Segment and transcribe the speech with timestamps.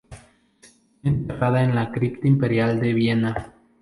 [1.01, 3.53] Fue enterrada en la Cripta Imperial de Viena.